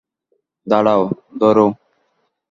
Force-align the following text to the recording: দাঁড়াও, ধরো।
দাঁড়াও, 0.67 1.01
ধরো। 1.39 1.67